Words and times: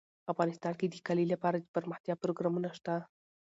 افغانستان 0.31 0.73
کې 0.79 0.87
د 0.89 0.95
کلي 1.07 1.25
لپاره 1.33 1.57
دپرمختیا 1.57 2.15
پروګرامونه 2.23 2.69
شته. 2.77 2.95